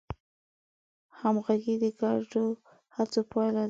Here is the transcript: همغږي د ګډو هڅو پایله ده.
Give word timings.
همغږي 1.19 1.75
د 1.83 1.85
ګډو 2.01 2.45
هڅو 2.95 3.21
پایله 3.31 3.53
ده. 3.57 3.59